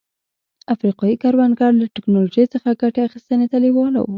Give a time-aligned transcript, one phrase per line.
[0.73, 4.09] افریقايي کروندګر له ټکنالوژۍ څخه ګټې اخیستنې ته لېواله وو.